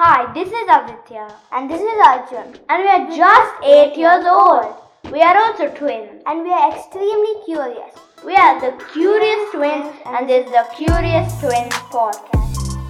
[0.00, 1.28] Hi, this is Aditya.
[1.52, 2.56] And this is Arjun.
[2.70, 4.72] And we are just 8 years old.
[5.12, 6.22] We are also twins.
[6.24, 7.92] And we are extremely curious.
[8.24, 12.80] We are the Curious Twins, and this is the Curious Twins podcast.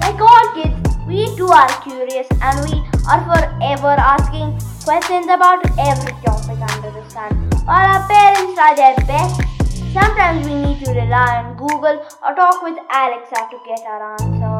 [0.00, 2.80] Like all kids, we too are curious and we
[3.12, 4.56] are forever asking
[4.88, 7.36] questions about every topic under the sun.
[7.68, 9.36] While our parents try their best,
[9.92, 14.53] sometimes we need to rely on Google or talk with Alexa to get our answers.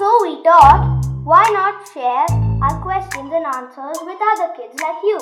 [0.00, 2.24] So we thought, why not share
[2.64, 5.20] our questions and answers with other kids like you?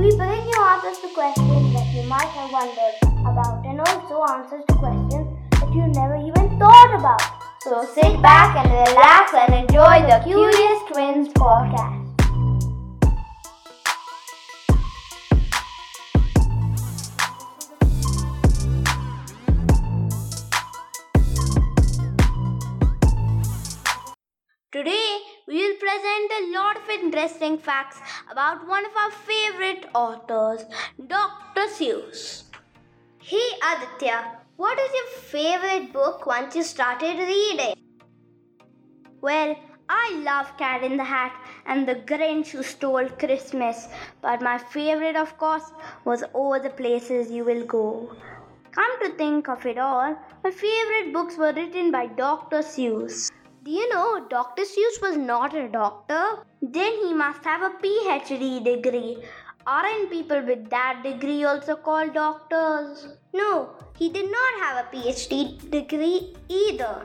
[0.00, 2.96] We bring you answers to questions that you might have wondered
[3.28, 5.28] about and also answers to questions
[5.60, 7.20] that you never even thought about.
[7.60, 12.07] So sit back and relax and enjoy the Curious Twins podcast.
[26.90, 27.98] Interesting facts
[28.30, 30.64] about one of our favorite authors,
[31.06, 31.66] Dr.
[31.68, 32.44] Seuss.
[33.18, 37.74] Hey Aditya, what is your favorite book once you started reading?
[39.20, 39.56] Well,
[39.88, 41.32] I love Cat in the Hat
[41.66, 43.88] and the Grinch who stole Christmas,
[44.20, 45.72] but my favorite, of course,
[46.04, 48.14] was All the Places You Will Go.
[48.72, 52.58] Come to think of it all, my favorite books were written by Dr.
[52.58, 53.30] Seuss.
[53.68, 54.62] Do you know Dr.
[54.62, 56.38] Seuss was not a doctor?
[56.62, 59.18] Then he must have a PhD degree.
[59.66, 63.08] Aren't people with that degree also called doctors?
[63.34, 67.04] No, he did not have a PhD degree either.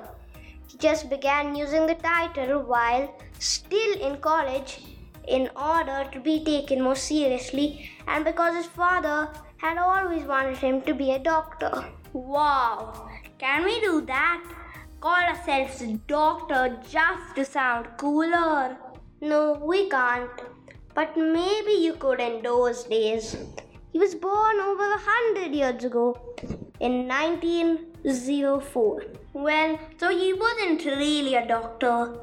[0.70, 4.80] He just began using the title while still in college
[5.28, 10.82] in order to be taken more seriously and because his father had always wanted him
[10.84, 11.84] to be a doctor.
[12.14, 14.63] Wow, can we do that?
[15.04, 18.78] Call ourselves a doctor just to sound cooler.
[19.20, 20.30] No, we can't.
[20.96, 23.36] But maybe you could in those days.
[23.92, 26.18] He was born over a hundred years ago
[26.80, 29.04] in 1904.
[29.34, 32.16] Well, so he wasn't really a doctor.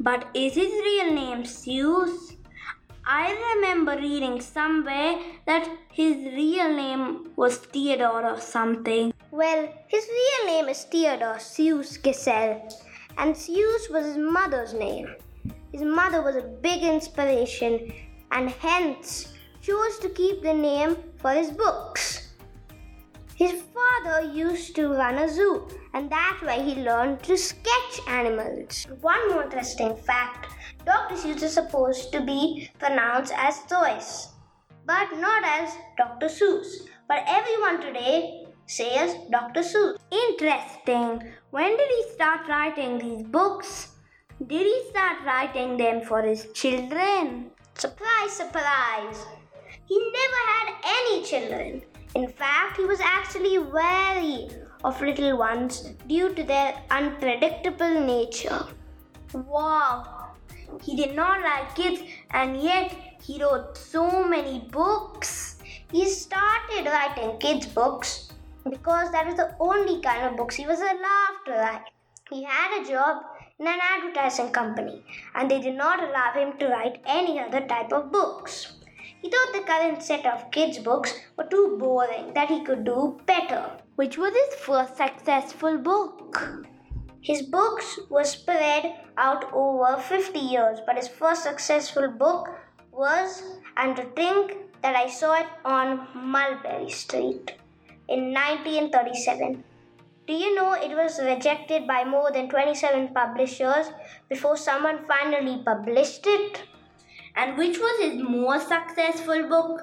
[0.00, 2.34] But is his real name Seuss?
[3.10, 9.14] I remember reading somewhere that his real name was Theodore or something.
[9.30, 12.70] Well, his real name is Theodor Seuss Geisel,
[13.16, 15.08] and Seuss was his mother's name.
[15.72, 17.94] His mother was a big inspiration
[18.30, 19.32] and hence
[19.62, 22.28] chose to keep the name for his books.
[23.36, 28.86] His father used to run a zoo, and that's why he learned to sketch animals.
[29.00, 30.57] One more interesting fact
[30.88, 31.16] Dr.
[31.16, 34.28] Seuss is supposed to be pronounced as Seuss,
[34.86, 36.28] but not as Dr.
[36.28, 36.88] Seuss.
[37.06, 39.60] But everyone today says Dr.
[39.60, 39.98] Seuss.
[40.10, 41.30] Interesting.
[41.50, 43.88] When did he start writing these books?
[44.46, 47.50] Did he start writing them for his children?
[47.74, 49.26] Surprise, surprise!
[49.84, 51.82] He never had any children.
[52.14, 54.48] In fact, he was actually wary
[54.82, 58.64] of little ones due to their unpredictable nature.
[59.34, 60.27] Wow!
[60.82, 65.56] He did not like kids and yet he wrote so many books.
[65.90, 68.32] He started writing kids' books
[68.68, 71.84] because that was the only kind of books he was allowed to write.
[72.30, 73.22] He had a job
[73.58, 77.92] in an advertising company and they did not allow him to write any other type
[77.92, 78.74] of books.
[79.20, 83.20] He thought the current set of kids' books were too boring, that he could do
[83.26, 83.72] better.
[83.96, 86.68] Which was his first successful book?
[87.20, 92.48] His books were spread out over 50 years, but his first successful book
[92.92, 93.42] was
[93.76, 97.54] And to Think That I Saw It on Mulberry Street
[98.08, 99.64] in 1937.
[100.26, 103.90] Do you know it was rejected by more than 27 publishers
[104.28, 106.62] before someone finally published it?
[107.34, 109.82] And which was his most successful book?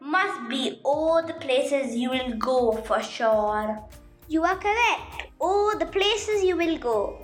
[0.00, 3.82] Must be All the Places You Will Go for sure.
[4.28, 5.21] You are correct.
[5.44, 7.18] All the Places You Will Go,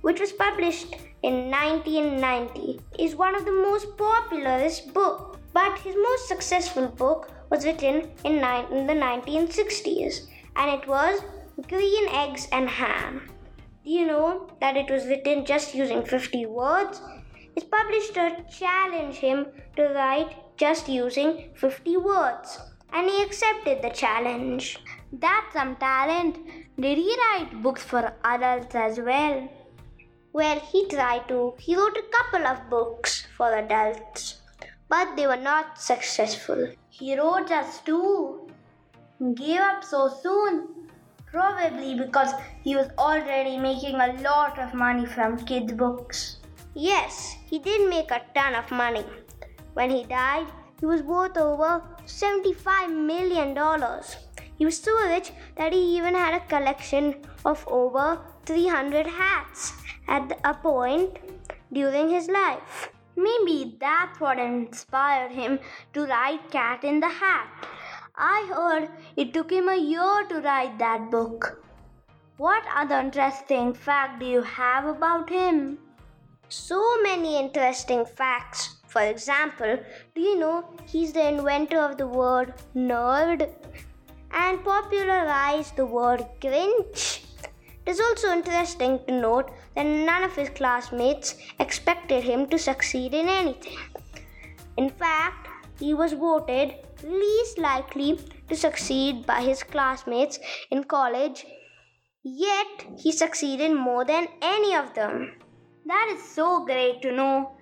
[0.00, 5.36] which was published in 1990, is one of the most popularest books.
[5.52, 11.20] But his most successful book was written in, ni- in the 1960s, and it was
[11.68, 13.28] Green Eggs and Ham.
[13.84, 17.02] Do you know that it was written just using 50 words?
[17.54, 19.44] His publisher challenged him
[19.76, 22.60] to write just using 50 words,
[22.94, 24.78] and he accepted the challenge.
[25.12, 26.36] That's some talent.
[26.78, 29.48] Did he write books for adults as well?
[30.32, 31.54] Well, he tried to.
[31.58, 34.36] He wrote a couple of books for adults,
[34.88, 36.68] but they were not successful.
[36.90, 38.50] He wrote just two.
[39.34, 40.68] Gave up so soon.
[41.26, 42.32] Probably because
[42.62, 46.36] he was already making a lot of money from kids' books.
[46.74, 49.04] Yes, he did make a ton of money.
[49.74, 50.46] When he died,
[50.80, 53.54] he was worth over $75 million.
[54.58, 57.14] He was so rich that he even had a collection
[57.44, 59.72] of over 300 hats
[60.08, 61.18] at a point
[61.72, 62.90] during his life.
[63.16, 65.60] Maybe that's what inspired him
[65.92, 67.48] to write Cat in the Hat.
[68.16, 71.64] I heard it took him a year to write that book.
[72.36, 75.78] What other interesting fact do you have about him?
[76.48, 78.76] So many interesting facts.
[78.86, 79.78] For example,
[80.14, 83.50] do you know he's the inventor of the word nerd
[84.32, 87.24] and popularized the word Grinch?
[87.86, 93.14] It is also interesting to note that none of his classmates expected him to succeed
[93.14, 93.78] in anything.
[94.76, 95.48] In fact,
[95.78, 100.38] he was voted least likely to succeed by his classmates
[100.70, 101.46] in college,
[102.22, 105.34] yet he succeeded more than any of them.
[105.86, 107.52] That is so great to know.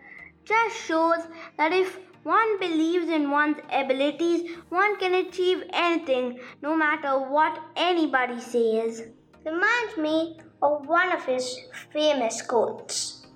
[0.44, 1.26] Just shows
[1.58, 8.40] that if one believes in one's abilities, one can achieve anything, no matter what anybody
[8.40, 9.04] says.
[9.44, 11.56] Reminds me of one of his
[11.92, 13.26] famous quotes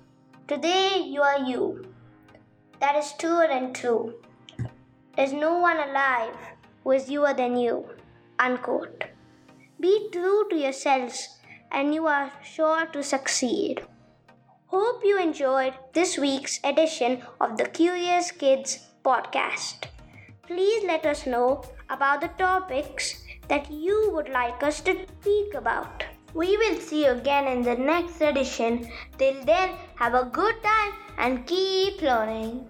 [0.45, 1.85] Today you are you.
[2.81, 4.15] That is truer than true.
[5.15, 6.35] There's no one alive
[6.83, 7.85] who is newer than you.
[8.39, 9.05] Unquote.
[9.79, 11.39] Be true to yourselves
[11.71, 13.85] and you are sure to succeed.
[14.71, 19.87] Hope you enjoyed this week's edition of the Curious Kids podcast.
[20.47, 26.05] Please let us know about the topics that you would like us to speak about.
[26.33, 28.87] We will see you again in the next edition.
[29.17, 32.65] Till then, have a good time and keep learning.